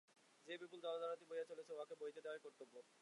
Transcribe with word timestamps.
যে 0.47 0.53
বিপুল 0.61 0.79
জলধারাটি 0.81 1.25
বহিয়া 1.25 1.47
চলিয়াছে, 1.49 1.73
উহাকে 1.73 1.95
বহিতে 2.01 2.19
দেওয়াই 2.21 2.43
কর্তব্য। 2.43 2.73